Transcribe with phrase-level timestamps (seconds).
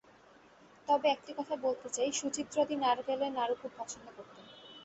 [0.87, 4.45] তবে একটি কথা বলতে চাই, সুচিত্রাদি নারকেলের নাড়ু খুব পছন্দ করতেন।